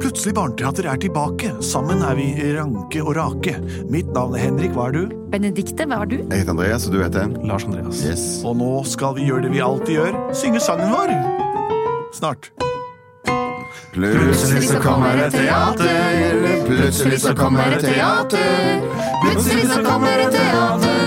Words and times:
Plutselig 0.00 0.34
barneteater 0.34 0.86
er 0.88 0.96
tilbake. 1.02 1.50
Sammen 1.64 2.02
er 2.06 2.16
vi 2.16 2.28
ranke 2.56 3.02
og 3.04 3.16
rake. 3.18 3.56
Mitt 3.92 4.08
navn 4.14 4.36
er 4.36 4.46
Henrik, 4.46 4.72
hva 4.76 4.88
er 4.88 4.96
du? 4.96 5.16
Benedikte, 5.32 5.86
hva 5.90 6.02
er 6.04 6.12
du? 6.12 6.16
Jeg 6.22 6.42
heter 6.42 6.54
Andreas, 6.54 6.86
og 6.88 6.96
du 6.96 7.02
heter? 7.02 7.32
Lars 7.44 7.66
Andreas. 7.68 8.02
Yes. 8.06 8.26
Og 8.46 8.56
nå 8.60 8.72
skal 8.88 9.16
vi 9.18 9.28
gjøre 9.28 9.46
det 9.46 9.52
vi 9.56 9.64
alltid 9.64 9.98
gjør. 9.98 10.20
Synge 10.36 10.62
sangen 10.64 10.92
vår. 10.94 11.12
Snart. 12.16 12.52
Plutselig 13.92 14.68
så 14.70 14.80
kommer 14.80 15.16
det 15.20 15.30
teater. 15.36 16.64
Plutselig 16.66 17.20
så 17.20 17.34
kommer 17.36 17.74
det 17.74 17.80
teater. 17.84 18.80
Plutselig 19.24 19.66
så 19.68 19.82
kommer 19.84 20.16
det 20.22 20.30
teater. 20.32 21.02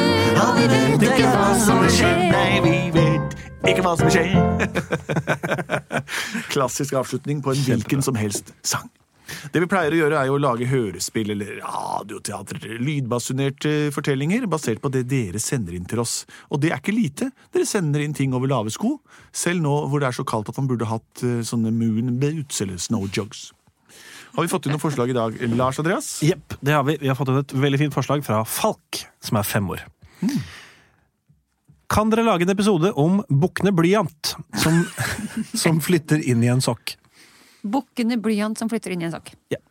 og 0.45 0.59
vi 0.59 0.67
vet 0.75 1.07
ikke 1.09 1.31
hva 1.33 1.49
som 1.65 1.81
skjer. 1.89 1.89
skje. 1.97 2.29
Nei, 2.31 2.61
vi 2.61 2.75
vet 2.93 3.71
ikke 3.71 3.81
hva 3.86 3.97
som 3.97 4.13
skjer. 4.13 4.29
skje. 4.29 5.86
Klassisk 6.53 6.95
avslutning 6.99 7.41
på 7.45 7.55
en 7.55 7.65
hvilken 7.67 8.05
som 8.05 8.17
helst 8.19 8.53
sang. 8.65 8.89
Det 9.25 9.61
vi 9.61 9.67
pleier 9.69 9.93
å 9.93 9.98
gjøre, 9.98 10.20
er 10.20 10.30
jo 10.30 10.35
å 10.38 10.41
lage 10.41 10.67
hørespill 10.70 11.34
eller 11.34 11.57
radioteater, 11.63 12.59
lydbasunerte 12.77 13.73
fortellinger 13.95 14.45
basert 14.52 14.81
på 14.83 14.91
det 14.94 15.05
dere 15.09 15.41
sender 15.41 15.77
inn 15.77 15.88
til 15.89 16.03
oss. 16.03 16.20
Og 16.53 16.61
det 16.61 16.71
er 16.71 16.81
ikke 16.81 16.95
lite. 16.95 17.31
Dere 17.55 17.66
sender 17.70 18.03
inn 18.05 18.13
ting 18.17 18.35
over 18.38 18.52
lave 18.52 18.73
sko, 18.73 18.97
selv 19.33 19.66
nå 19.66 19.75
hvor 19.89 20.03
det 20.03 20.11
er 20.11 20.17
så 20.20 20.27
kaldt 20.27 20.52
at 20.53 20.59
man 20.61 20.70
burde 20.70 20.89
hatt 20.89 21.25
eh, 21.25 21.41
sånne 21.45 21.73
moon 21.73 22.19
boots 22.22 22.61
eller 22.66 22.81
snow 22.81 23.08
jogs. 23.09 23.49
Har 24.35 24.44
vi 24.44 24.52
fått 24.52 24.67
inn 24.67 24.75
noen 24.75 24.83
forslag 24.83 25.13
i 25.13 25.16
dag, 25.16 25.38
Lars 25.55 25.80
Andreas? 25.80 26.17
Jepp, 26.25 26.58
det 26.59 26.75
har 26.75 26.83
vi. 26.83 26.97
Vi 26.99 27.09
har 27.09 27.17
fått 27.17 27.31
inn 27.31 27.39
et 27.39 27.55
veldig 27.55 27.81
fint 27.85 27.95
forslag 27.95 28.25
fra 28.27 28.44
Falk, 28.44 29.05
som 29.23 29.39
er 29.39 29.47
fem 29.47 29.69
år. 29.72 29.85
Kan 31.88 32.09
dere 32.09 32.25
lage 32.25 32.45
en 32.45 32.53
episode 32.53 32.91
om 32.98 33.20
bukkene 33.30 33.73
blyant, 33.75 34.35
som, 34.62 34.81
som 35.63 35.81
flytter 35.84 36.23
inn 36.25 36.44
i 36.44 36.49
en 36.49 36.63
sokk? 36.63 36.95
Bukkene 37.66 38.17
blyant 38.21 38.58
som 38.58 38.70
flytter 38.70 38.95
inn 38.95 39.05
i 39.05 39.09
en 39.09 39.16
sokk. 39.16 39.34
Ja. 39.53 39.61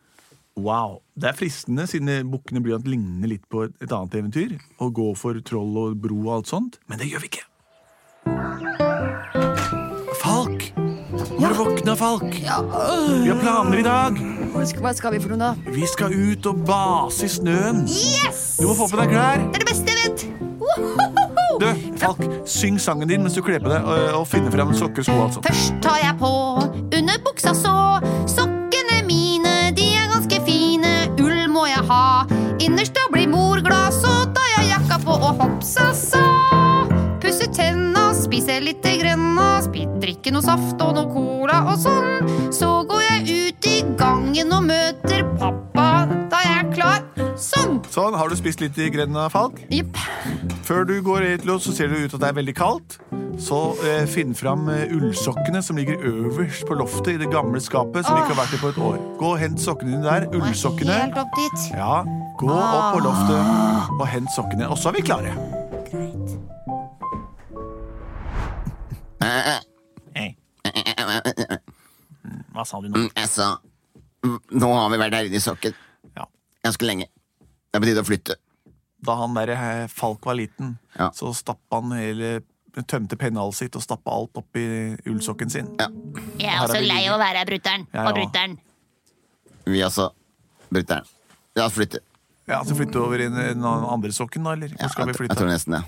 Wow. 0.55 1.01
Det 1.19 1.27
er 1.27 1.35
fristende, 1.35 1.83
siden 1.87 2.29
Bukkene 2.31 2.61
Blyant 2.63 2.87
ligner 2.87 3.27
litt 3.27 3.43
på 3.51 3.65
et, 3.65 3.73
et 3.83 3.91
annet 3.91 4.15
eventyr. 4.15 4.55
Å 4.79 4.87
gå 4.87 5.09
for 5.19 5.35
troll 5.43 5.75
og 5.81 5.97
bro 5.99 6.21
og 6.21 6.31
alt 6.37 6.51
sånt. 6.51 6.79
Men 6.87 7.01
det 7.01 7.09
gjør 7.11 7.25
vi 7.25 7.33
ikke. 7.33 7.43
Falk! 10.21 10.69
Nå 11.35 11.43
er 11.43 11.51
det 11.51 11.59
våkna, 11.59 11.97
Falk. 11.99 12.39
Vi 12.39 12.47
har 12.47 13.43
planer 13.43 13.83
i 13.83 13.85
dag. 13.85 14.23
Hva 14.55 14.63
skal, 14.63 14.85
hva 14.87 14.95
skal 14.95 15.15
vi 15.17 15.21
for 15.23 15.35
noe, 15.35 15.51
da? 15.51 15.75
Vi 15.75 15.91
skal 15.91 16.15
ut 16.15 16.47
og 16.51 16.63
base 16.67 17.27
i 17.27 17.35
snøen. 17.35 17.83
Yes! 17.91 18.55
Du 18.61 18.69
må 18.71 18.79
få 18.79 18.87
på 18.91 19.03
deg 19.03 19.11
klær. 19.11 19.43
Det 19.51 19.59
er 19.59 19.67
det 19.67 19.71
beste 19.73 19.91
jeg 19.91 20.07
vet! 20.07 21.24
Du, 21.59 21.67
Falk, 22.01 22.21
syng 22.45 22.79
sangen 22.81 23.07
din 23.07 23.21
mens 23.23 23.35
du 23.37 23.41
kler 23.45 23.59
på 23.63 23.69
deg 23.71 23.85
og, 23.85 24.21
og 24.21 24.27
finner 24.27 24.51
frem 24.53 24.73
sokker 24.75 25.03
og 25.03 25.07
sko. 25.07 25.17
Altså. 25.27 25.43
Først 25.45 25.77
tar 25.85 25.99
jeg 26.03 26.17
på 26.19 26.31
under 26.99 27.21
buksa 27.25 27.53
så. 27.57 27.75
Sokkene 28.29 29.01
mine, 29.07 29.53
de 29.77 29.87
er 29.95 30.09
ganske 30.11 30.41
fine. 30.47 30.93
Ull 31.21 31.45
må 31.53 31.65
jeg 31.69 31.85
ha. 31.89 32.03
Innerst 32.65 32.95
da 32.97 33.05
blir 33.11 33.27
mor 33.29 33.59
glad 33.63 33.93
Så 33.93 34.09
tar 34.35 34.47
jeg 34.57 34.69
jakka 34.71 34.97
på 35.03 35.13
og 35.15 35.41
hoppsa 35.41 35.89
sa 35.95 36.21
Pusse 37.21 37.47
tenna, 37.53 38.07
spise 38.15 38.55
litt 38.63 38.85
grønna 38.85 39.47
spi- 39.65 39.87
Drikke 40.01 40.31
noe 40.33 40.43
saft 40.45 40.81
og 40.85 40.93
noe 40.97 41.07
cola 41.11 41.61
og 41.71 41.79
sånn. 41.81 42.51
Så 42.53 42.69
går 42.89 43.01
jeg 43.05 43.39
ut 43.49 43.69
i 43.71 43.77
gangen 43.99 44.51
og 44.53 44.67
møter 44.67 45.23
pappa. 45.39 45.87
Da 46.31 46.41
jeg 46.45 46.57
er 46.63 46.71
klar 46.75 47.01
Sånn 47.35 47.79
Sånn, 47.91 48.15
Har 48.15 48.29
du 48.31 48.35
spist 48.39 48.61
litt 48.63 48.77
i 48.79 48.89
grenda, 48.93 49.27
Falk? 49.33 49.59
Jepp 49.73 49.97
Før 50.65 50.83
du 50.89 50.95
går 51.05 51.21
ut, 51.35 51.61
så 51.61 51.73
ser 51.75 51.91
det 51.91 51.99
ut 52.05 52.13
at 52.17 52.21
det 52.23 52.27
er 52.31 52.37
veldig 52.39 52.53
kaldt. 52.57 52.95
Så 53.37 53.57
eh, 53.85 54.05
finn 54.09 54.31
fram 54.37 54.63
eh, 54.71 54.87
ullsokkene 54.95 55.59
som 55.63 55.77
ligger 55.77 55.99
øverst 56.09 56.65
på 56.65 56.77
loftet 56.79 57.11
i 57.13 57.17
det 57.21 57.27
gamle 57.33 57.59
skapet. 57.61 58.05
som 58.07 58.17
ikke 58.17 58.31
har 58.33 58.39
vært 58.39 58.55
i 58.57 58.61
på 58.63 58.71
et 58.73 58.79
år. 58.81 58.95
Gå 59.19 59.33
og 59.35 59.37
hent 59.41 59.61
sokkene 59.61 59.93
dine 59.93 60.07
der. 60.07 60.25
Ullsokkene. 60.33 60.95
Helt 61.03 61.19
opp 61.21 61.37
dit 61.37 61.67
Ja, 61.75 61.99
Gå 62.39 62.49
opp 62.49 62.95
på 62.95 63.03
loftet 63.05 63.93
og 63.99 64.07
hent 64.09 64.33
sokkene. 64.33 64.71
Og 64.71 64.79
så 64.81 64.89
er 64.89 64.97
vi 64.97 65.05
klare. 65.05 65.35
Hei. 70.15 70.29
Hva 72.55 72.65
sa 72.65 72.79
du 72.81 72.89
nå? 72.89 73.05
Jeg 73.15 73.29
sa 73.29 73.51
mm, 74.25 74.39
Nå 74.57 74.69
har 74.73 74.89
vi 74.93 74.99
vært 75.01 75.17
her 75.19 75.27
inne 75.29 75.37
i 75.39 75.43
sokken 75.43 75.75
Ja. 76.17 76.25
ganske 76.65 76.87
lenge. 76.87 77.07
Det 77.69 77.77
er 77.77 77.83
på 77.83 77.89
tide 77.91 78.01
å 78.01 78.07
flytte. 78.07 78.37
Da 79.05 79.15
han 79.19 79.35
der 79.37 79.51
eh, 79.55 79.87
Falk 79.91 80.25
var 80.25 80.37
liten, 80.39 80.77
Ja. 80.97 81.11
så 81.13 81.31
stappa 81.35 81.81
han 81.81 81.91
hele 81.97 82.39
tømte 82.87 83.15
pennalet 83.15 83.55
sitt 83.55 83.75
og 83.79 83.83
stappa 83.85 84.11
alt 84.11 84.35
opp 84.41 84.57
i 84.59 84.65
ullsokken 85.07 85.49
sin. 85.51 85.69
Ja. 85.79 85.87
Jeg 86.41 86.49
er 86.51 86.63
også 86.65 86.81
vi 86.81 86.89
lei 86.89 87.03
av 87.07 87.15
å 87.15 87.21
være 87.21 87.45
brutter'n 87.47 87.85
og 87.87 87.95
ja. 88.01 88.11
brutter'n. 88.17 88.57
Vi 89.65 89.83
også. 89.85 90.09
Brutter'n. 90.73 91.07
La 91.55 91.69
oss 91.69 91.77
flytte. 91.77 92.01
Ja, 92.47 92.59
Så 92.67 92.75
flytte 92.77 92.99
over 93.01 93.21
i 93.23 93.29
den 93.29 93.63
andre 93.65 94.11
sokken, 94.13 94.43
da? 94.45 94.53
eller? 94.53 94.69
Hvor 94.75 94.91
skal 94.91 95.07
vi 95.07 95.13
jeg, 95.13 95.17
flytte? 95.21 95.33
jeg 95.33 95.39
tror 95.39 95.49
nesten 95.49 95.77
det. 95.79 95.83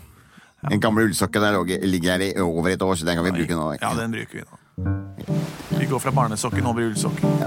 Den 0.72 0.81
gamle 0.81 1.03
ullsokken 1.06 1.44
der 1.44 1.59
ligger 1.85 2.16
her 2.16 2.23
i 2.25 2.31
over 2.41 2.72
et 2.72 2.81
år, 2.81 2.95
så 2.95 3.06
den 3.06 3.19
kan 3.19 3.27
vi 3.27 3.35
bruke 3.35 3.53
nå. 3.59 3.67
Ja, 3.81 3.94
den 3.94 4.16
bruker 4.16 4.39
vi 4.39 4.47
nå. 4.47 5.38
Vi 5.79 5.85
går 5.85 5.99
fra 5.99 6.11
barnesokken 6.11 6.65
over 6.65 6.81
i 6.81 6.85
ullsokken. 6.91 7.38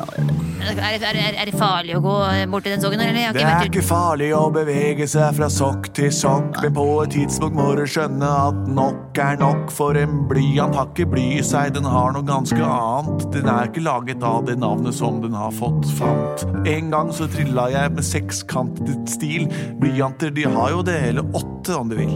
Er, 0.60 0.76
er, 0.76 1.04
er, 1.16 1.34
er 1.40 1.48
det 1.48 1.56
farlig 1.56 1.94
å 1.96 2.00
gå 2.04 2.14
bort 2.52 2.66
til 2.66 2.74
den 2.74 2.82
sokken? 2.82 3.00
Eller? 3.00 3.16
Jeg 3.16 3.26
har 3.26 3.34
Det 3.34 3.40
ikke 3.40 3.48
er 3.48 3.56
vært 3.56 3.68
ikke 3.70 3.84
farlig 3.88 4.28
å 4.36 4.42
bevege 4.54 5.06
seg 5.08 5.36
fra 5.38 5.48
sokk 5.50 5.88
til 5.96 6.10
sokk, 6.14 6.60
men 6.60 6.74
på 6.76 6.84
et 7.02 7.14
tidspunkt 7.16 7.56
må 7.58 7.70
du 7.78 7.82
skjønne 7.88 8.28
at 8.44 8.60
nok 8.68 9.20
er 9.24 9.40
nok, 9.40 9.72
for 9.74 9.98
en 9.98 10.20
blyant 10.30 10.76
har 10.76 10.90
ikke 10.92 11.08
bly 11.14 11.24
i 11.38 11.44
seg, 11.46 11.72
den 11.74 11.88
har 11.88 12.12
noe 12.14 12.26
ganske 12.28 12.60
annet. 12.60 13.26
Den 13.34 13.48
er 13.50 13.70
ikke 13.70 13.84
laget 13.86 14.26
av 14.26 14.44
det 14.46 14.58
navnet 14.60 14.96
som 15.00 15.18
den 15.24 15.34
har 15.38 15.54
fått 15.56 15.88
fant. 15.98 16.44
En 16.68 16.92
gang 16.92 17.10
så 17.16 17.28
trilla 17.32 17.66
jeg 17.72 17.96
med 17.96 18.06
sekskantet 18.06 19.16
stil. 19.16 19.48
Blyanter 19.80 20.34
de 20.36 20.46
har 20.50 20.76
jo 20.76 20.84
det, 20.86 20.98
eller 21.10 21.34
åtte 21.40 21.80
om 21.80 21.90
du 21.90 21.96
vil. 21.98 22.14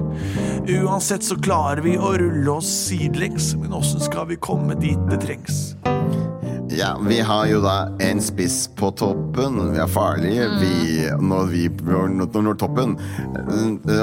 Uansett 0.84 1.25
så 1.26 1.38
klarer 1.41 1.82
vi 1.84 1.96
å 1.98 2.14
rulle 2.20 2.58
oss 2.58 2.70
sidelengs, 2.86 3.54
men 3.58 3.75
åssen 3.75 4.04
skal 4.04 4.28
vi 4.31 4.38
komme 4.41 4.76
dit 4.78 5.00
det 5.10 5.22
trengs? 5.25 5.64
Ja, 6.74 6.98
vi 6.98 7.20
har 7.20 7.46
jo 7.46 7.60
da 7.62 7.74
en 8.02 8.20
spiss 8.22 8.64
på 8.76 8.90
toppen. 8.98 9.60
Vi 9.72 9.78
er 9.78 9.90
farlige, 9.90 10.48
vi, 10.58 11.04
når 11.22 11.50
vi 11.52 11.68
når, 11.86 12.40
når 12.42 12.56
toppen. 12.58 12.96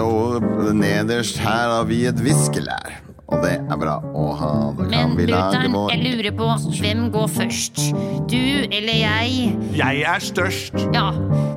Og 0.01 0.69
nederst 0.77 1.41
her 1.43 1.73
har 1.75 1.87
vi 1.89 2.05
et 2.07 2.21
viskelær. 2.23 3.01
Og 3.31 3.43
det 3.45 3.53
er 3.59 3.79
bra 3.79 3.97
å 4.03 4.25
ha. 4.39 4.51
Da 4.75 4.87
kan 4.91 5.11
Men 5.11 5.17
vi 5.19 5.27
lage 5.29 5.51
brutter'n, 5.51 5.75
vår 5.75 5.93
jeg 5.93 6.01
lurer 6.03 6.35
på 6.39 6.49
hvem 6.81 7.05
går 7.13 7.29
først? 7.31 7.83
Du 8.31 8.39
eller 8.39 8.97
jeg? 8.97 9.53
Jeg 9.77 10.03
er 10.13 10.23
størst! 10.23 10.75
Ja, 10.95 11.09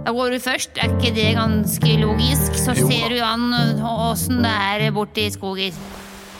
da 0.06 0.14
går 0.14 0.36
du 0.36 0.38
først. 0.42 0.78
Er 0.78 0.94
ikke 0.94 1.14
det 1.16 1.32
ganske 1.38 1.96
logisk? 2.02 2.58
Så 2.62 2.76
Jo 2.78 2.90
ser 2.90 3.14
du 3.14 3.18
an 3.26 3.50
åssen 3.82 4.42
det 4.46 4.54
er 4.54 4.90
borti 4.94 5.26
skogen. 5.34 5.82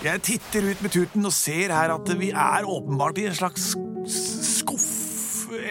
Jeg 0.04 0.20
titter 0.22 0.70
ut 0.70 0.82
med 0.84 0.92
tuten 0.92 1.24
og 1.26 1.32
ser 1.32 1.72
her 1.72 1.94
at 1.94 2.14
vi 2.20 2.28
er 2.30 2.66
åpenbart 2.68 3.18
i 3.22 3.30
en 3.30 3.38
slags 3.38 3.72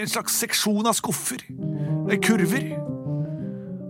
En 0.02 0.08
slags 0.10 0.36
seksjon 0.44 0.86
av 0.90 0.96
skuffer. 0.98 1.44
Eh, 2.10 2.18
Kurver. 2.24 2.72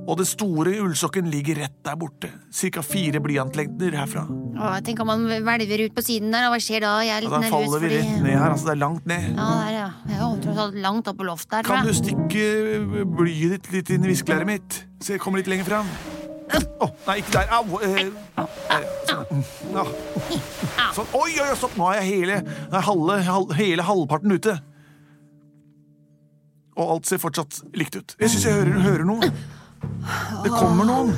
Og 0.04 0.18
det 0.20 0.26
store 0.28 0.74
ullsokken 0.84 1.30
ligger 1.32 1.62
rett 1.62 1.78
der 1.88 1.96
borte. 1.96 2.28
Cirka 2.52 2.82
fire 2.84 3.22
blyantlengder 3.24 3.94
herfra. 3.96 4.26
Åh, 4.28 4.74
tenk 4.84 5.00
om 5.00 5.08
man 5.08 5.22
hvelver 5.30 5.86
ut 5.86 5.94
på 5.96 6.04
siden 6.04 6.34
der, 6.36 6.50
og 6.50 6.58
hva 6.58 6.60
skjer 6.60 6.84
da? 6.84 6.90
Jeg 7.08 7.16
er 7.16 7.24
litt 7.24 7.32
ja, 7.32 7.38
da 7.38 7.40
nervøs 7.46 7.54
faller 7.56 7.80
vi 7.86 7.88
fordi 7.88 8.02
rett 8.02 8.26
ned 8.26 8.36
her. 8.36 8.50
Altså, 8.50 8.68
det 8.68 8.74
er 8.74 8.82
langt 8.82 9.06
ned. 9.08 9.30
Ja, 9.30 9.46
der, 9.62 9.70
ja. 9.78 9.86
Jeg 10.12 10.20
er 10.20 10.42
tross 10.44 10.60
alt 10.66 10.76
langt 10.84 11.08
opp 11.14 11.18
på 11.22 11.28
loftet 11.30 11.56
her, 11.56 11.70
Kan 11.70 11.88
du 11.88 11.94
stikke 11.96 13.06
blyet 13.16 13.56
ditt 13.56 13.72
litt 13.78 13.94
inn 13.96 14.04
i 14.04 14.12
viskelæret 14.12 14.50
mitt? 14.52 14.82
Så 15.00 15.16
jeg 15.16 15.24
kommer 15.24 15.40
litt 15.40 15.48
lenger 15.54 15.72
fram. 15.72 15.94
Å, 16.84 16.90
nei, 17.08 17.16
ikke 17.24 17.38
der. 17.40 17.56
Au! 17.56 17.80
Eh, 17.80 18.12
sånn. 19.08 19.48
Ja. 19.72 19.88
Sånn. 20.94 21.08
Oi, 21.16 21.32
oi, 21.40 21.48
stopp! 21.58 21.80
Nå 21.80 21.88
er 21.94 22.02
jeg 22.04 22.12
hele, 22.12 22.42
halve, 22.76 23.22
hal- 23.26 23.52
hele 23.56 23.88
halvparten 23.88 24.36
ute. 24.36 24.60
Og 26.76 26.96
alt 26.96 27.10
ser 27.10 27.22
fortsatt 27.22 27.62
likt 27.78 27.96
ut. 27.96 28.16
Jeg 28.20 28.34
syns 28.34 28.46
jeg 28.48 28.54
hører, 28.54 28.80
hører 28.82 29.06
noe. 29.08 29.30
Det 30.44 30.52
kommer 30.52 30.88
noen! 30.88 31.14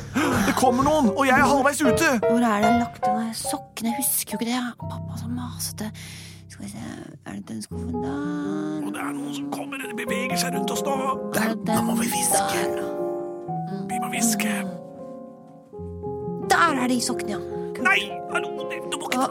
Det 0.48 0.56
kommer 0.58 0.86
noen! 0.86 1.10
Og 1.14 1.28
jeg 1.28 1.38
er 1.38 1.48
halvveis 1.48 1.82
ute! 1.82 2.12
Hvor 2.26 2.40
er 2.40 2.62
det 2.64 2.70
jeg 2.72 2.80
lagt 2.82 3.06
der 3.06 3.30
sokkene? 3.38 3.92
Jeg 3.92 3.98
husker 4.02 4.36
jo 4.36 4.40
ikke 4.40 4.50
det. 4.52 4.62
Pappa 4.82 5.20
så 5.22 5.30
masete. 5.30 5.90
Skal 6.50 6.66
vi 6.66 6.72
se, 6.72 6.84
er 7.26 7.32
det 7.38 7.48
den 7.50 7.62
skuffen 7.62 7.94
der? 8.04 8.86
Og 8.86 8.92
det 8.96 9.02
er 9.04 9.14
noen 9.16 9.34
som 9.38 9.50
kommer. 9.54 9.82
Det 9.84 9.96
beveger 10.00 10.40
seg 10.40 10.56
rundt 10.58 10.76
oss 10.76 10.84
nå. 10.88 10.96
Der. 11.36 11.56
Nå 11.72 11.82
må 11.90 11.98
vi 12.02 12.12
hviske. 12.12 12.64
Vi 13.92 14.00
må 14.04 14.12
hviske. 14.14 14.54
Der 16.52 16.80
er 16.84 16.88
de 16.92 17.02
sokkene, 17.04 17.38
ja. 17.38 17.42
Nei! 17.86 18.00
Hallo, 18.32 18.54
du 18.56 18.98
må 19.00 19.10
ikke 19.12 19.20
ta 19.20 19.28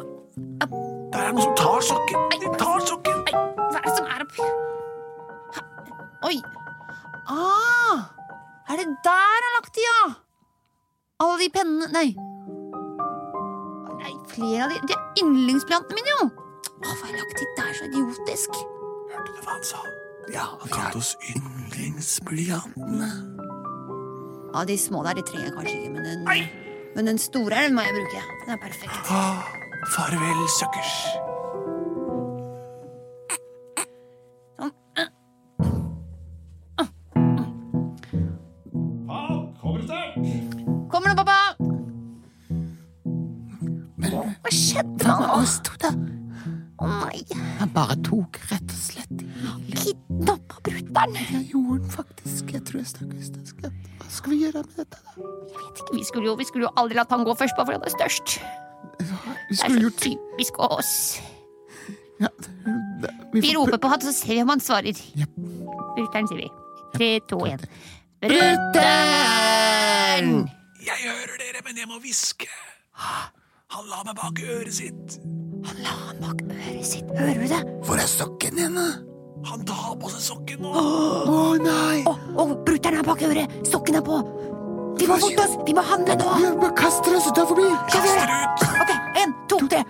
Der 1.15 1.23
er 1.23 1.33
noen 1.33 1.47
som 1.49 1.57
tar 1.59 1.81
sokken. 1.93 2.29
De 2.33 2.55
tar 2.61 2.87
sokken. 2.89 3.25
Hva 3.33 3.81
er 3.81 3.89
det 3.89 3.97
som 3.99 4.09
er 4.09 4.29
oppi 4.29 4.64
Oi. 6.25 6.37
Ah, 7.29 7.99
er 8.69 8.77
det 8.81 8.87
der 9.05 9.27
han 9.35 9.45
har 9.47 9.53
lagt 9.59 9.75
de, 9.77 9.83
ja? 9.85 10.05
Alle 11.25 11.37
de 11.41 11.49
pennene 11.53 11.89
Nei. 11.93 12.09
Nei, 14.01 14.13
flere 14.33 14.65
av 14.65 14.73
de 14.73 14.81
De 14.89 14.97
er 14.97 15.03
yndlingsplantene 15.23 15.99
mine, 15.99 16.15
jo. 16.17 16.31
Hvorfor 16.85 17.07
har 17.07 17.13
jeg 17.13 17.21
lagt 17.21 17.43
de 17.43 17.47
der 17.59 17.77
så 17.79 17.89
idiotisk? 17.91 18.57
Hørte 19.13 19.31
du 19.37 19.43
hva 19.45 19.53
han 19.53 19.69
sa? 19.69 19.85
Ja, 20.33 20.47
Han 20.61 20.73
kalte 20.73 21.03
oss 21.03 21.13
yndlingsblyantene. 21.35 23.11
Ja, 24.55 24.65
de 24.65 24.79
små 24.79 25.03
der, 25.05 25.19
de 25.19 25.27
trenger 25.29 25.51
jeg 25.51 25.57
kanskje 25.59 25.77
ikke, 25.77 25.93
men 25.99 26.05
den, 26.09 26.49
men 26.97 27.07
den 27.13 27.19
store 27.19 27.67
den 27.67 27.77
må 27.77 27.85
jeg 27.85 27.97
bruke. 27.99 28.25
Den 28.45 28.57
er 28.57 28.61
perfekt. 28.65 29.13
Ah, 29.13 29.45
farvel, 29.93 30.45
suckers. 30.57 30.95
Bare 47.75 47.97
tok 48.07 48.39
rett 48.51 48.71
og 48.71 48.79
slett 48.79 49.19
kidnappa 49.75 50.57
brutter'n. 50.67 51.15
Jeg 51.19 51.43
gjorde 51.53 51.79
den 51.83 51.91
faktisk. 51.91 52.45
Jeg 52.55 52.63
tror 52.69 52.79
jeg 52.81 52.89
stakk 52.91 53.11
ut. 53.13 53.35
Hva 54.01 54.09
skal 54.15 54.31
vi 54.35 54.39
gjøre 54.45 54.61
med 54.65 54.77
dette, 54.79 54.99
da? 55.03 55.11
Jeg 55.19 55.59
vet 55.59 55.77
ikke, 55.83 55.95
vi 55.99 56.05
skulle, 56.09 56.27
jo, 56.31 56.35
vi 56.39 56.47
skulle 56.49 56.65
jo 56.69 56.73
aldri 56.81 56.95
latt 56.99 57.11
han 57.15 57.25
gå 57.27 57.33
først, 57.41 57.55
bare 57.59 57.67
fordi 57.67 57.79
han 57.81 57.87
er 57.89 57.95
størst. 57.97 58.27
Vi 59.01 59.05
Det 59.05 59.59
er 59.59 59.59
så 59.59 59.81
gjort 59.83 59.99
typisk 60.05 60.53
oss. 60.63 60.93
ja, 62.23 62.29
det, 63.03 63.11
Vi 63.35 63.41
får 63.43 63.55
roper 63.59 63.79
på 63.83 63.89
han, 63.91 64.01
så 64.07 64.13
ser 64.15 64.35
vi 64.37 64.43
om 64.45 64.49
han 64.55 64.63
svarer. 64.63 64.95
Jep. 65.19 65.33
Brutter'n, 65.97 66.29
sier 66.31 66.41
vi. 66.45 66.49
Tre, 66.95 67.11
to, 67.29 67.39
én. 67.51 67.61
Brutter'n! 68.95 70.29
Jeg 70.85 70.99
hører 71.03 71.37
dere, 71.43 71.61
men 71.67 71.75
jeg 71.81 71.89
må 71.91 71.97
hviske. 72.03 72.47
Han 73.75 73.85
la 73.91 74.05
meg 74.07 74.15
bak 74.21 74.39
øret 74.47 74.75
sitt. 74.77 75.19
Han 75.65 75.77
la 75.83 75.93
han 76.07 76.17
bak 76.21 76.43
øret 76.45 76.87
sitt. 76.87 77.11
Hører 77.19 77.41
du 77.41 77.49
det? 77.49 77.61
Hvor 77.87 78.01
er 78.01 78.09
sokken 78.11 78.57
din, 78.59 78.75
da? 78.77 78.89
Han 79.45 79.65
tar 79.69 79.95
på 80.01 80.11
seg 80.13 80.23
sokken 80.25 80.63
nå. 80.65 80.73
Å 80.73 81.41
nei! 81.61 82.03
Å, 82.09 82.15
oh, 82.41 82.55
brutter'n 82.67 82.99
er 83.01 83.07
bak 83.07 83.23
øret! 83.25 83.57
Sokken 83.69 83.99
er 84.01 84.05
på! 84.05 84.21
Vi 85.01 85.09
må 85.11 85.19
forte 85.21 85.45
oss! 85.45 85.57
Vi 85.67 85.75
må 85.77 85.85
handle 85.85 86.17
nå! 86.21 86.31
Vi 86.41 86.53
må 86.63 86.71
kaste 86.79 87.13
oss 87.17 87.29
utenfor 87.29 87.61
Kast 87.93 88.09
dere 88.09 88.39
ut. 88.45 88.65
Ok, 88.85 88.93
en, 89.21 89.35
to, 89.51 89.61
tre. 89.69 89.83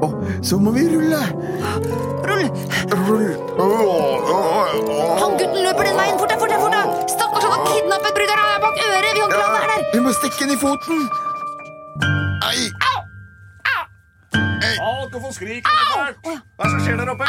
Å, 0.00 0.08
så 0.40 0.60
må 0.60 0.72
vi 0.76 0.86
rulle! 0.88 1.22
Rull! 2.30 2.48
Rull. 3.08 3.30
Han 5.20 5.36
gutten 5.36 5.60
løper 5.64 5.90
den 5.90 5.96
veien! 6.00 6.20
Fort 6.20 6.29
bak 8.70 8.84
øret! 8.86 9.12
Vi 9.14 9.20
kan 9.20 9.28
ikke 9.28 9.40
la 9.42 9.48
være 9.56 9.68
der! 9.72 9.80
Vi 9.94 10.00
må 10.06 10.10
stikke 10.20 10.36
den 10.42 10.50
i 10.56 10.58
foten! 10.64 10.98
Ai! 12.48 12.60
Au! 12.90 12.98
hvorfor 15.12 15.30
skriker 15.38 15.68
du 15.68 15.76
så 15.80 15.98
fælt? 15.98 16.18
Hva 16.56 16.62
er 16.62 16.68
det 16.68 16.72
som 16.74 16.80
skjer 16.84 16.96
der 17.00 17.08
oppe? 17.12 17.24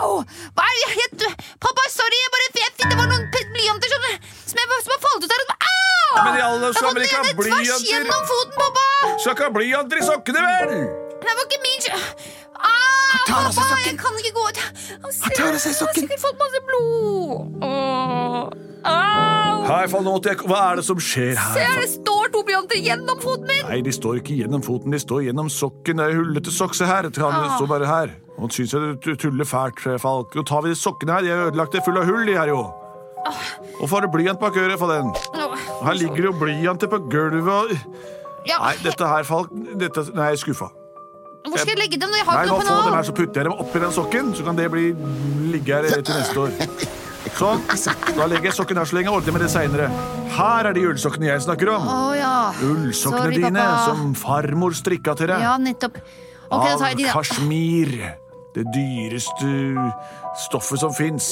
Au! 0.00 0.10
Hva 0.56 0.62
er? 0.70 0.76
Jeg, 0.82 0.90
jeg, 1.22 1.32
pappa, 1.64 1.82
sorry! 1.98 2.18
Jeg 2.24 2.30
bare, 2.34 2.46
jeg, 2.62 2.70
det 2.90 2.96
var 3.00 3.06
noen 3.12 3.24
blyanter 3.54 3.88
som, 3.94 4.08
som, 4.50 4.56
jeg, 4.60 4.80
som 4.86 4.94
har 4.94 5.02
falt 5.06 5.26
ut 5.26 5.34
her. 5.34 5.42
Au! 5.72 6.24
Men 6.24 6.32
i 6.40 6.42
alle 6.48 6.72
vel 6.72 7.04
ikke 7.06 7.20
ha 7.20 7.24
nede 7.26 7.36
tvers 7.36 7.38
blyanter? 7.42 7.90
gjennom 7.92 8.24
foten, 8.32 8.56
pappa! 8.62 8.88
Skal 9.20 9.36
ikke 9.36 9.48
ha 9.48 9.52
blyanter 9.58 10.02
i 10.02 10.08
sokkene, 10.10 10.48
vel? 10.48 10.74
Det 11.26 11.32
var 11.36 11.44
ikke. 11.44 11.56
Au, 11.56 11.65
tar 13.26 13.48
av 13.48 13.52
seg 13.56 13.64
sokken. 13.64 13.88
Jeg 13.90 13.98
kan 14.02 14.20
ikke 14.22 14.34
gå 14.36 14.46
ut. 14.50 14.62
Han 15.02 15.12
ser- 15.12 15.36
tar 15.36 15.50
av 15.52 15.58
seg 15.62 15.74
Han 15.76 15.88
har 15.88 15.98
sikkert 16.00 16.24
fått 16.24 16.38
masse 16.44 16.62
blod. 16.68 17.66
Åh. 17.66 18.66
Au! 18.86 19.64
Hei, 19.66 19.80
jeg... 19.82 20.36
Hva 20.46 20.58
er 20.70 20.78
det 20.78 20.84
som 20.86 20.98
skjer 21.02 21.32
Se, 21.34 21.58
her? 21.58 21.80
det 21.82 21.88
står 21.90 22.30
to 22.34 22.42
blyanter 22.46 22.78
gjennom 22.78 23.18
foten 23.22 23.48
min! 23.50 23.64
Nei, 23.66 23.80
de 23.82 23.90
står 23.94 24.20
ikke 24.20 24.36
gjennom 24.38 24.62
foten, 24.62 24.94
de 24.94 25.00
står 25.02 25.24
gjennom 25.26 25.50
sokken. 25.50 25.98
Det 25.98 26.06
er 26.06 26.20
hullete 26.20 26.54
sokse 26.54 26.86
her. 26.86 27.08
Ah. 27.10 27.56
står 27.56 27.70
bare 27.72 27.90
her. 27.90 28.14
Nå 28.38 28.50
syns 28.54 28.76
jeg 28.76 28.94
du 29.02 29.12
tuller 29.18 29.48
fælt, 29.48 29.82
Falk. 30.02 30.36
Nå 30.38 30.46
tar 30.46 30.62
vi 30.62 30.70
de 30.70 30.78
sokkene 30.78 31.16
her. 31.16 31.26
De 31.26 31.34
er 31.34 31.46
ødelagt, 31.48 31.74
de 31.74 31.82
er 31.82 31.86
fulle 31.88 32.04
av 32.04 32.10
hull, 32.12 32.22
de 32.28 32.38
her 32.38 32.52
jo. 32.54 32.62
Ah. 33.26 33.42
Hvorfor 33.80 33.98
har 33.98 34.06
du 34.06 34.12
blyant 34.14 34.38
bak 34.40 34.54
øret 34.62 34.78
for 34.78 34.92
den? 34.92 35.10
Her 35.82 35.98
ligger 35.98 36.22
det 36.22 36.30
jo 36.30 36.36
blyanter 36.38 36.92
på 36.92 37.02
gulvet 37.10 37.50
og 37.74 37.74
Ja, 38.46 38.60
Nei, 38.62 38.76
dette 38.84 39.02
her, 39.10 39.26
Falk 39.26 39.50
dette, 39.80 40.06
Nei, 40.14 40.30
jeg 40.30 40.38
er 40.38 40.44
skuffa. 40.46 40.70
Hvor 41.52 41.58
skal 41.62 41.72
jeg 41.74 41.78
legge 41.82 41.98
dem 42.00 42.10
når 42.12 42.20
jeg 42.22 42.26
har 42.26 42.36
Nei, 42.36 42.44
ikke 42.46 42.56
noe 42.56 42.66
få 42.66 42.84
dem 42.86 42.94
her, 42.96 43.06
så 43.08 43.14
putter 43.16 43.40
jeg 43.40 43.48
dem 43.50 43.64
oppi 43.64 43.82
den 43.82 43.92
sokken, 43.96 44.30
så 44.36 44.44
kan 44.46 44.56
det 44.58 44.66
bli 44.72 44.84
ligge 45.52 45.74
her 45.80 46.02
til 46.02 46.14
neste 46.14 46.44
år. 46.46 46.54
Sånn. 47.36 47.60
Da 48.16 48.24
legger 48.30 48.48
jeg 48.48 48.54
sokken 48.56 48.78
her 48.80 48.86
så 48.88 48.96
lenge 48.96 49.10
og 49.12 49.18
ordner 49.18 49.34
med 49.36 49.42
det 49.44 49.50
seinere. 49.52 49.88
Her 50.36 50.68
er 50.70 50.76
de 50.76 50.84
ullsokkene 50.88 51.26
jeg 51.28 51.42
snakker 51.44 51.68
om. 51.74 51.84
Oh, 51.90 52.12
ja. 52.16 52.30
Ullsokkene 52.64 53.26
Sorry, 53.26 53.40
dine 53.42 53.60
pappa. 53.66 53.82
som 53.90 54.14
farmor 54.16 54.76
strikka 54.78 55.12
til 55.18 55.28
deg. 55.32 55.42
Ja, 55.44 55.56
nettopp. 55.60 55.98
Okay, 56.46 56.70
da 56.70 56.78
tar 56.78 56.86
av 56.86 56.88
jeg 56.92 56.96
de, 57.02 57.04
da. 57.08 57.12
kasjmir. 57.18 57.92
Det 58.56 58.64
dyreste 58.72 59.50
stoffet 60.46 60.80
som 60.80 60.94
fins. 60.96 61.28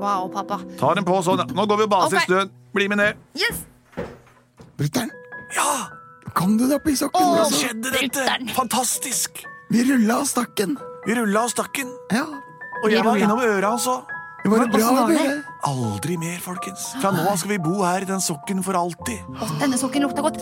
Wow, 0.00 0.30
pappa. 0.32 0.62
Ta 0.80 0.94
dem 0.96 1.04
på 1.04 1.18
sånn. 1.26 1.44
Nå 1.52 1.66
går 1.68 1.82
vi 1.82 1.88
og 1.90 1.92
baser 1.92 2.16
Ok. 2.16 2.22
i 2.22 2.30
snøen. 2.30 2.54
Bli 2.78 2.88
med 2.88 3.02
ned. 3.02 3.20
Yes! 3.36 3.60
Brutter'n, 4.78 5.10
Ja, 5.58 5.68
kom 6.38 6.56
du 6.58 6.64
deg 6.68 6.76
opp 6.78 6.86
i 6.88 6.94
sokken? 6.98 7.20
Hvordan 7.24 7.44
altså? 7.44 7.58
skjedde 7.64 7.82
dette? 7.90 7.98
Dritteren. 7.98 8.44
Fantastisk. 8.56 9.30
Vi 9.72 9.78
rulla 9.90 10.14
og 10.22 10.26
stakk 10.30 10.52
den. 10.60 10.72
Vi 11.06 11.12
rulla 11.18 11.38
av 11.46 11.50
stakken, 11.52 11.88
Ja. 12.12 12.24
og 12.84 12.88
jeg 12.92 13.02
var 13.04 13.16
innom 13.20 13.40
øra 13.42 13.70
hans 13.74 13.86
òg. 13.90 14.00
Det 14.44 14.50
var 14.52 14.58
bra 14.70 14.78
var 14.94 15.02
å 15.02 15.04
det? 15.10 15.18
høre. 15.18 15.38
Aldri 15.66 16.14
mer, 16.16 16.38
folkens. 16.40 16.80
Fra 17.02 17.10
nå 17.12 17.24
av 17.28 17.36
skal 17.40 17.50
vi 17.50 17.58
bo 17.58 17.82
her 17.82 18.00
i 18.06 18.08
den 18.08 18.20
sokken 18.22 18.62
for 18.64 18.74
alltid. 18.78 19.18
Å, 19.34 19.48
denne 19.60 19.76
sokken 19.76 20.02
lukta 20.06 20.22
godt. 20.24 20.38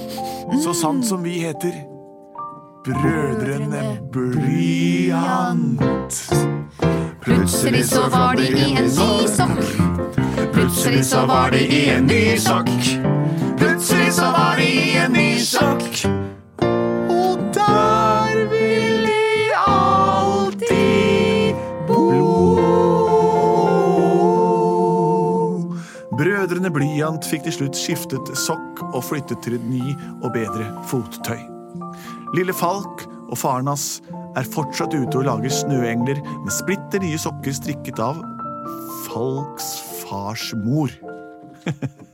Så 0.63 0.75
sant 0.77 1.05
som 1.09 1.23
vi 1.25 1.39
heter 1.43 1.73
Brødrene 2.87 3.97
Blyant. 4.13 6.13
Plutselig 7.25 7.85
så 7.91 8.05
var 8.13 8.37
de 8.39 8.47
i 8.53 8.77
en 8.77 8.87
ny 8.87 9.27
sokk. 9.27 9.65
Plutselig 10.55 11.03
så 11.09 11.25
var 11.27 11.51
de 11.57 11.65
i 11.67 11.83
en 11.97 12.07
ny 12.07 12.37
sokk. 12.39 13.16
Plutselig 14.07 14.25
så 14.25 14.31
var 14.31 14.57
de 14.57 14.67
i 14.71 14.97
en 15.03 15.13
ny 15.13 15.39
sokk. 15.43 16.07
Og 17.11 17.41
der 17.55 18.37
vil 18.53 19.03
de 19.03 19.51
alltid 19.59 21.55
bo. 21.89 22.05
Brødrene 26.15 26.71
Blyant 26.71 27.27
fikk 27.27 27.49
til 27.49 27.57
slutt 27.59 27.83
skiftet 27.83 28.31
sokk 28.39 28.85
og 28.93 29.03
flyttet 29.09 29.43
til 29.43 29.59
et 29.59 29.67
ny 29.67 29.83
og 30.23 30.31
bedre 30.39 30.71
fottøy. 30.87 31.43
Lille 32.39 32.55
Falk 32.55 33.09
og 33.27 33.35
faren 33.43 33.67
hans 33.67 33.99
er 34.39 34.47
fortsatt 34.47 34.95
ute 34.95 35.19
og 35.19 35.27
lager 35.33 35.51
snøengler 35.51 36.23
med 36.23 36.55
splitter 36.55 37.03
nye 37.03 37.19
sokker 37.19 37.59
strikket 37.59 37.99
av 37.99 38.23
Falks 39.11 39.81
fars 40.07 40.53
mor. 40.63 40.95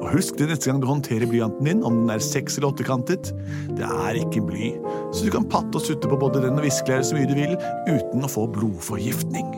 Og 0.00 0.06
husk 0.14 0.38
det 0.38 0.50
neste 0.50 0.70
gang 0.70 0.80
du 0.82 0.88
håndterer 0.90 1.28
blyanten 1.30 1.68
din, 1.68 1.84
om 1.86 2.02
den 2.02 2.12
er 2.14 2.24
seks- 2.24 2.58
eller 2.58 2.72
åttekantet. 2.72 3.32
Det 3.78 3.86
er 3.86 4.20
ikke 4.20 4.44
bly, 4.46 4.74
så 5.12 5.26
du 5.26 5.32
kan 5.34 5.48
patte 5.50 5.80
og 5.80 5.84
sutte 5.84 6.10
på 6.10 6.20
både 6.20 6.42
den 6.44 6.58
og 6.58 6.66
viskelæret 6.66 7.08
så 7.08 7.18
mye 7.18 7.30
du 7.30 7.36
vil, 7.38 7.56
uten 7.88 8.26
å 8.26 8.30
få 8.30 8.46
blodforgiftning. 8.54 9.48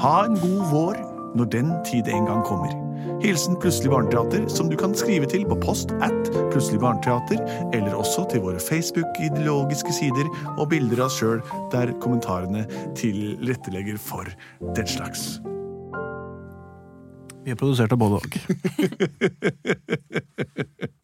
Ha 0.00 0.14
en 0.26 0.38
god 0.40 0.62
vår 0.70 1.02
når 1.36 1.50
den 1.52 1.74
tid 1.86 2.08
en 2.08 2.28
gang 2.28 2.46
kommer. 2.46 2.72
Hilsen 3.20 3.56
Plutselig 3.60 3.90
barneteater, 3.92 4.46
som 4.48 4.70
du 4.70 4.76
kan 4.80 4.94
skrive 4.96 5.28
til 5.28 5.44
på 5.48 5.58
post 5.60 5.92
at 6.04 6.32
Plutselig 6.52 6.80
barneteater, 6.80 7.42
eller 7.76 7.96
også 7.96 8.24
til 8.30 8.44
våre 8.46 8.60
Facebook-ideologiske 8.64 9.92
sider 9.92 10.30
og 10.56 10.70
bilder 10.72 11.04
av 11.04 11.10
oss 11.10 11.20
sjøl, 11.20 11.44
der 11.72 11.92
kommentarene 12.00 12.64
tilrettelegger 12.96 14.00
for 14.00 14.28
den 14.76 14.88
slags. 14.88 15.40
Vi 17.50 17.54
er 17.56 17.58
produsert 17.58 17.90
av 17.90 17.98
både 17.98 18.20
og. 18.22 18.30